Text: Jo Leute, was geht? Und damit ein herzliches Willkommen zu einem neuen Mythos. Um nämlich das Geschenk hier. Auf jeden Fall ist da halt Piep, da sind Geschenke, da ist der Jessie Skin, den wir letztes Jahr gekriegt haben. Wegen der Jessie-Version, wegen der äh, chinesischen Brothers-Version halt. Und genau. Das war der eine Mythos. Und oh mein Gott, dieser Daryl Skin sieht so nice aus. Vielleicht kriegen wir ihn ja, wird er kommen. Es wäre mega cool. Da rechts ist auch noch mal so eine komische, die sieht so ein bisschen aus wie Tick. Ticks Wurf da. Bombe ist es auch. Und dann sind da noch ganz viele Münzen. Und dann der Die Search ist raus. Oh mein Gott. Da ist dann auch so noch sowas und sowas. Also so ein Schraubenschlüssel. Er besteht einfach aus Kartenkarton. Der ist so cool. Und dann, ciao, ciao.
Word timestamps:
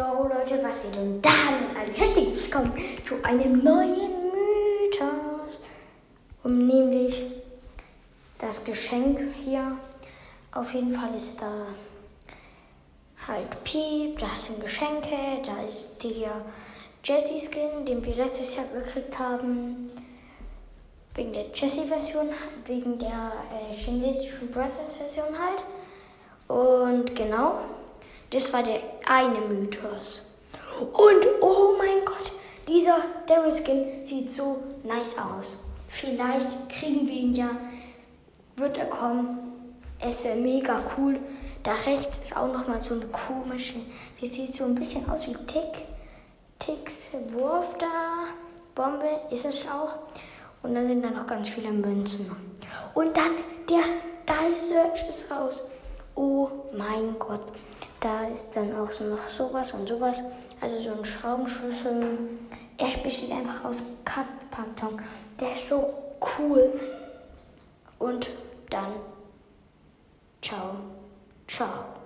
Jo 0.00 0.22
Leute, 0.22 0.58
was 0.62 0.80
geht? 0.80 0.96
Und 0.96 1.20
damit 1.20 1.76
ein 1.76 1.92
herzliches 1.94 2.46
Willkommen 2.46 2.72
zu 3.02 3.22
einem 3.22 3.62
neuen 3.62 4.30
Mythos. 4.32 5.60
Um 6.42 6.66
nämlich 6.66 7.22
das 8.38 8.64
Geschenk 8.64 9.20
hier. 9.38 9.76
Auf 10.52 10.72
jeden 10.72 10.90
Fall 10.90 11.14
ist 11.14 11.42
da 11.42 11.66
halt 13.28 13.62
Piep, 13.62 14.18
da 14.18 14.28
sind 14.38 14.62
Geschenke, 14.62 15.42
da 15.44 15.60
ist 15.64 16.02
der 16.02 16.32
Jessie 17.04 17.38
Skin, 17.38 17.84
den 17.84 18.02
wir 18.02 18.14
letztes 18.14 18.56
Jahr 18.56 18.64
gekriegt 18.72 19.18
haben. 19.18 19.86
Wegen 21.14 21.34
der 21.34 21.48
Jessie-Version, 21.52 22.30
wegen 22.64 22.98
der 22.98 23.32
äh, 23.52 23.74
chinesischen 23.74 24.50
Brothers-Version 24.50 25.38
halt. 25.38 25.62
Und 26.48 27.14
genau. 27.14 27.58
Das 28.30 28.52
war 28.52 28.62
der 28.62 28.80
eine 29.10 29.40
Mythos. 29.40 30.22
Und 30.78 31.26
oh 31.40 31.74
mein 31.76 32.04
Gott, 32.04 32.32
dieser 32.68 32.98
Daryl 33.26 33.52
Skin 33.52 34.06
sieht 34.06 34.30
so 34.30 34.62
nice 34.84 35.18
aus. 35.18 35.58
Vielleicht 35.88 36.68
kriegen 36.68 37.06
wir 37.08 37.14
ihn 37.14 37.34
ja, 37.34 37.50
wird 38.56 38.78
er 38.78 38.86
kommen. 38.86 39.38
Es 39.98 40.22
wäre 40.22 40.36
mega 40.36 40.80
cool. 40.96 41.18
Da 41.64 41.72
rechts 41.72 42.20
ist 42.22 42.36
auch 42.36 42.46
noch 42.52 42.68
mal 42.68 42.80
so 42.80 42.94
eine 42.94 43.06
komische, 43.06 43.80
die 44.20 44.28
sieht 44.28 44.54
so 44.54 44.64
ein 44.64 44.76
bisschen 44.76 45.10
aus 45.10 45.26
wie 45.26 45.34
Tick. 45.46 45.84
Ticks 46.60 47.10
Wurf 47.30 47.76
da. 47.78 48.28
Bombe 48.74 49.08
ist 49.30 49.44
es 49.44 49.64
auch. 49.66 49.98
Und 50.62 50.74
dann 50.74 50.86
sind 50.86 51.02
da 51.02 51.10
noch 51.10 51.26
ganz 51.26 51.48
viele 51.48 51.72
Münzen. 51.72 52.30
Und 52.94 53.16
dann 53.16 53.32
der 53.68 53.82
Die 54.26 54.56
Search 54.56 55.08
ist 55.08 55.30
raus. 55.30 55.64
Oh 56.14 56.48
mein 56.72 57.18
Gott. 57.18 57.42
Da 58.00 58.28
ist 58.28 58.56
dann 58.56 58.74
auch 58.74 58.90
so 58.90 59.04
noch 59.04 59.28
sowas 59.28 59.72
und 59.72 59.86
sowas. 59.86 60.22
Also 60.60 60.80
so 60.80 60.92
ein 60.92 61.04
Schraubenschlüssel. 61.04 62.18
Er 62.78 62.98
besteht 63.02 63.30
einfach 63.30 63.64
aus 63.64 63.82
Kartenkarton. 64.04 65.02
Der 65.38 65.52
ist 65.52 65.68
so 65.68 65.92
cool. 66.38 66.80
Und 67.98 68.30
dann, 68.70 68.94
ciao, 70.40 70.76
ciao. 71.46 71.99